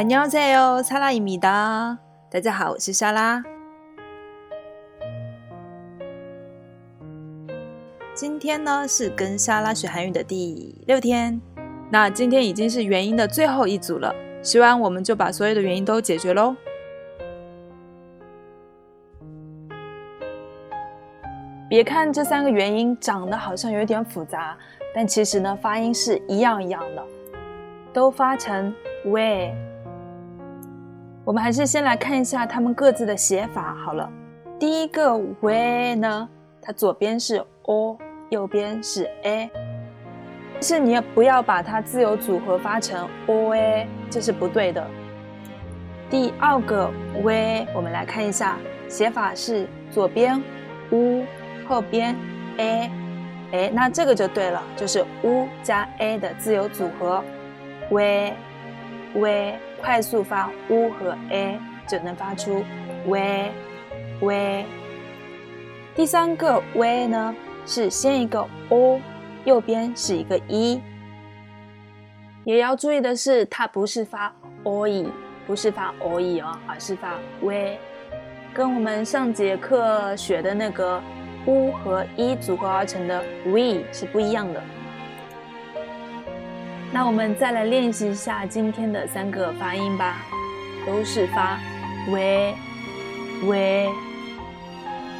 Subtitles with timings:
[0.00, 1.98] 안녕하세요，사라입니다。
[2.30, 3.42] 大家好，我是莎拉。
[8.14, 11.40] 今天呢是跟莎拉学韩语的第六天，
[11.90, 16.56] 那今天已经是元音的最后一组了，学完我们就把所有的元音都解决喽。
[21.68, 24.56] 别看这三个元音长得好像有点复杂，
[24.94, 27.04] 但其实呢发音是一样一样的，
[27.92, 28.72] 都发成
[29.04, 29.52] we。
[31.23, 34.09] 我们还是先来看一下它们各自的写法好了。
[34.59, 36.27] 第一个 we 呢，
[36.61, 37.97] 它左边是 o，
[38.29, 39.49] 右边是 a，
[40.53, 44.85] 但是你也不要把它自由组合发成 o a，这是不对的。
[46.09, 46.89] 第二个
[47.23, 48.57] we，我们来看一下
[48.89, 50.41] 写法是左边
[50.89, 51.23] u。
[51.67, 52.13] 后边
[52.57, 52.91] a，
[53.53, 57.23] 哎，那这个就对了，就是 u 加 a 的自由组合
[57.89, 58.33] ，we
[59.13, 62.63] we 快速发 u 和 a 就能发出
[63.05, 63.49] we
[64.21, 64.63] we。
[65.95, 67.35] 第三个 we 呢
[67.65, 68.99] 是先一个 o，
[69.43, 70.81] 右边是一个 e。
[72.45, 75.07] 也要注意的是，它不是发 oi，
[75.45, 77.77] 不是发 oi 哦，而是发 we，
[78.53, 81.01] 跟我们上节课学的那个。
[81.47, 84.61] u 和 e 组合而成的 we 是不一样的。
[86.93, 90.17] 那我们再来练习一下今天的三个发音吧，
[90.85, 91.57] 都是发
[92.11, 92.53] 喂，
[93.45, 93.89] 喂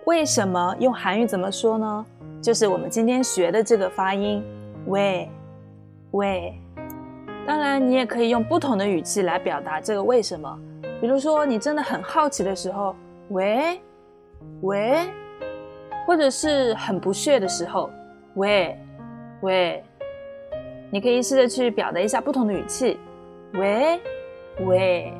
[0.06, 2.06] 为什么用韩语怎么说呢？
[2.42, 4.44] 就是我们今天学的这个发音
[4.88, 5.30] 喂
[6.12, 6.53] 喂。
[7.48, 10.59] 当然你也可以用不同的语气来表达这个为什么。
[11.00, 12.96] 比如说你真的很好奇的时候
[13.30, 13.80] 喂
[14.62, 15.09] 喂。
[16.06, 17.90] 或者是很不屑的时候
[18.34, 18.78] 喂
[19.42, 19.84] 喂。
[20.92, 23.00] 你可以试着去表达一下不同的语气
[23.53, 24.02] 喂
[24.66, 25.14] 喂。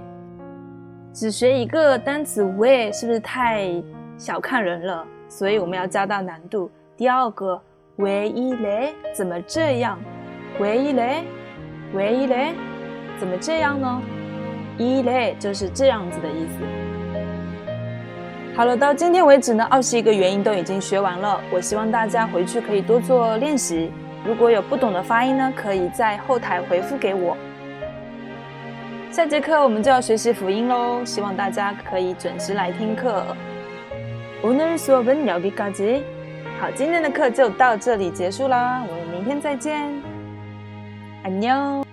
[1.12, 3.70] 只学一个单词喂，是不是太
[4.18, 5.06] 小看人了？
[5.28, 6.70] 所以我们要加大难度。
[6.96, 7.60] 第二个
[7.96, 10.00] 喂一嘞，怎么这样？
[10.60, 11.24] 喂一嘞，
[11.94, 12.54] 喂一嘞，
[13.20, 14.02] 怎么这样呢？
[14.78, 16.64] 一嘞就是这样子的意思。
[18.56, 21.42] 好了，到今天为止呢，二十一个元音都已经学完了。
[21.52, 23.92] 我希望大家回去可以多做练习。
[24.24, 27.36] 如果有不懂的发音呢，可以在后台回复给我。
[29.19, 33.25] 下节课我们就要学习辅音喽，希望大家可以准时来听课。
[34.43, 36.03] 오늘수업은여기까 지。
[36.61, 39.89] 好，今天的课就到这里结束啦，我们明天再见，
[41.23, 41.85] 안녕。